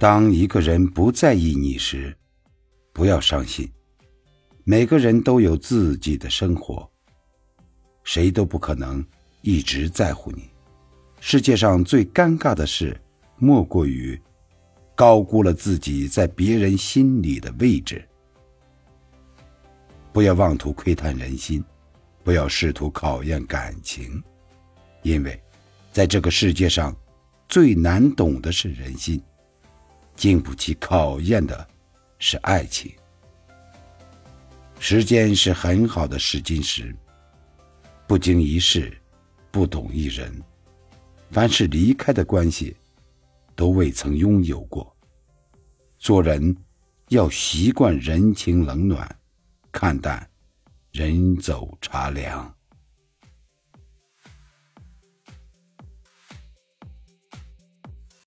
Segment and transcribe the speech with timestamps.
[0.00, 2.16] 当一个人不在意你时，
[2.90, 3.70] 不要伤心。
[4.64, 6.90] 每个人都有自己的生活，
[8.02, 9.04] 谁都不可能
[9.42, 10.48] 一直在乎你。
[11.20, 12.98] 世界上最尴尬的事，
[13.36, 14.18] 莫过于
[14.94, 18.02] 高估了自己在别人心里的位置。
[20.14, 21.62] 不要妄图窥探人心，
[22.24, 24.22] 不要试图考验感情，
[25.02, 25.38] 因为，
[25.92, 26.96] 在这个世界上，
[27.50, 29.22] 最难懂的是人心，
[30.20, 31.66] 经不起考验的
[32.18, 32.92] 是爱情。
[34.78, 36.94] 时间是很好的试金石，
[38.06, 38.94] 不经一事，
[39.50, 40.30] 不懂一人。
[41.30, 42.76] 凡是离开的关系，
[43.56, 44.94] 都未曾拥有过。
[45.96, 46.54] 做人
[47.08, 49.16] 要习惯人情冷暖，
[49.72, 50.28] 看淡
[50.92, 52.54] 人走茶凉。